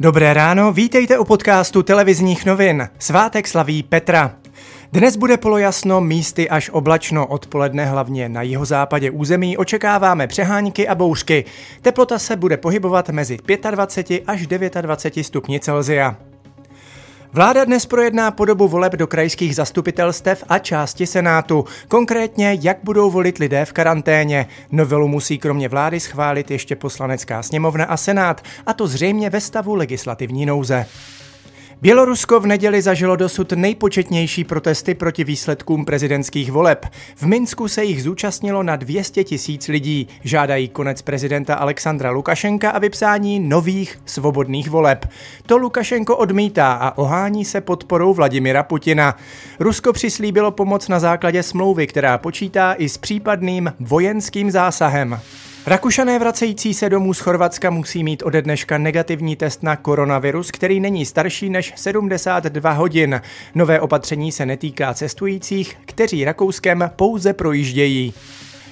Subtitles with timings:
[0.00, 2.88] Dobré ráno, vítejte u podcastu televizních novin.
[2.98, 4.36] Svátek slaví Petra.
[4.92, 11.44] Dnes bude polojasno, místy až oblačno, odpoledne hlavně na jihozápadě území očekáváme přehánky a bouřky.
[11.82, 13.38] Teplota se bude pohybovat mezi
[13.70, 16.29] 25 až 29 stupni Celzia.
[17.32, 21.64] Vláda dnes projedná podobu voleb do krajských zastupitelstev a části Senátu.
[21.88, 24.46] Konkrétně, jak budou volit lidé v karanténě.
[24.72, 29.74] Novelu musí kromě vlády schválit ještě poslanecká sněmovna a Senát, a to zřejmě ve stavu
[29.74, 30.86] legislativní nouze.
[31.82, 36.86] Bělorusko v neděli zažilo dosud nejpočetnější protesty proti výsledkům prezidentských voleb.
[37.16, 40.08] V Minsku se jich zúčastnilo na 200 tisíc lidí.
[40.24, 45.06] Žádají konec prezidenta Alexandra Lukašenka a vypsání nových svobodných voleb.
[45.46, 49.16] To Lukašenko odmítá a ohání se podporou Vladimira Putina.
[49.60, 55.20] Rusko přislíbilo pomoc na základě smlouvy, která počítá i s případným vojenským zásahem.
[55.66, 60.80] Rakušané vracející se domů z Chorvatska musí mít ode dneška negativní test na koronavirus, který
[60.80, 63.20] není starší než 72 hodin.
[63.54, 68.14] Nové opatření se netýká cestujících, kteří Rakouskem pouze projíždějí.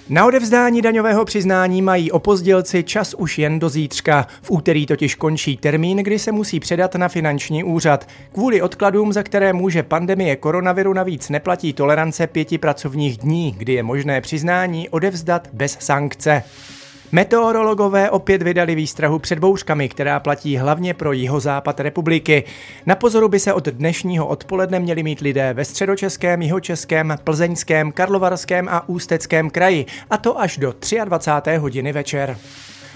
[0.09, 4.27] Na odevzdání daňového přiznání mají opozdělci čas už jen do zítřka.
[4.43, 8.09] V úterý totiž končí termín, kdy se musí předat na finanční úřad.
[8.33, 13.83] Kvůli odkladům, za které může pandemie koronaviru navíc neplatí tolerance pěti pracovních dní, kdy je
[13.83, 16.43] možné přiznání odevzdat bez sankce.
[17.13, 22.45] Meteorologové opět vydali výstrahu před bouřkami, která platí hlavně pro jihozápad republiky.
[22.87, 28.69] Na pozoru by se od dnešního odpoledne měli mít lidé ve středočeském, jihočeském, plzeňském, karlovarském
[28.69, 31.57] a ústeckém kraji, a to až do 23.
[31.57, 32.37] hodiny večer.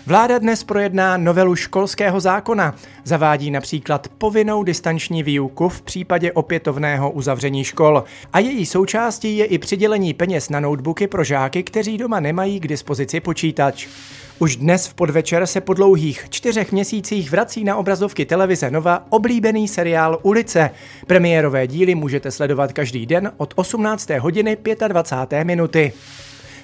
[0.06, 2.75] Vláda dnes projedná novelu školského zákona.
[3.05, 8.05] Zavádí například povinnou distanční výuku v případě opětovného uzavření škol.
[8.33, 12.69] A její součástí je i přidělení peněz na notebooky pro žáky, kteří doma nemají k
[12.69, 13.86] dispozici počítač.
[14.39, 19.69] Už dnes v podvečer se po dlouhých čtyřech měsících vrací na obrazovky televize Nova oblíbený
[19.69, 20.70] seriál Ulice.
[21.06, 24.11] Premiérové díly můžete sledovat každý den od 18.
[24.11, 24.56] hodiny
[24.89, 25.44] 25.
[25.44, 25.93] minuty.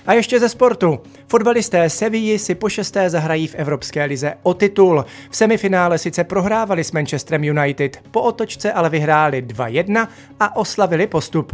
[0.09, 1.01] A ještě ze sportu.
[1.27, 5.05] Fotbalisté Sevilly si po šesté zahrají v Evropské lize o titul.
[5.31, 10.09] V semifinále sice prohrávali s Manchesterem United, po otočce ale vyhráli 2-1
[10.41, 11.53] a oslavili postup.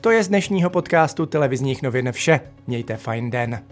[0.00, 2.40] To je z dnešního podcastu televizních novin vše.
[2.66, 3.62] Mějte fajn den.